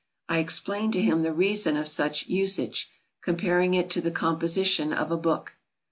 I 0.27 0.39
explained 0.39 0.93
to 0.93 1.01
him 1.03 1.21
the 1.21 1.31
reason 1.31 1.77
of 1.77 1.85
such 1.87 2.25
usage, 2.25 2.89
comparing 3.21 3.75
it 3.75 3.91
to 3.91 4.01
the 4.01 4.09
composition 4.09 4.91
of 4.93 5.11
a 5.11 5.15
book. 5.17 5.57